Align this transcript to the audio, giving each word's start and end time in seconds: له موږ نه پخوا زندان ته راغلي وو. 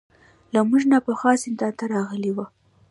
له 0.53 0.59
موږ 0.69 0.81
نه 0.91 0.97
پخوا 1.05 1.31
زندان 1.43 1.73
ته 1.79 1.85
راغلي 1.93 2.31
وو. 2.33 2.45